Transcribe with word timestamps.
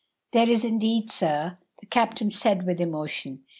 "There 0.31 0.49
is 0.49 0.65
indeed, 0.65 1.11
sir!" 1.11 1.59
the 1.79 1.85
captain 1.85 2.31
said 2.31 2.65
with 2.65 2.81
emotion. 2.81 3.43